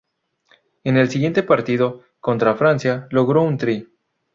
En 0.83 0.97
el 0.97 1.11
siguiente 1.11 1.43
partido, 1.43 2.01
contra 2.19 2.55
Francia, 2.55 3.05
logró 3.11 3.43
un 3.43 3.59
try. 3.59 3.87